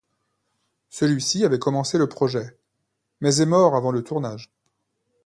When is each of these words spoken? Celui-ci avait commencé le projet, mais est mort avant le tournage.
Celui-ci 0.89 1.45
avait 1.45 1.59
commencé 1.59 1.99
le 1.99 2.09
projet, 2.09 2.57
mais 3.19 3.35
est 3.39 3.45
mort 3.45 3.75
avant 3.75 3.91
le 3.91 4.03
tournage. 4.03 4.51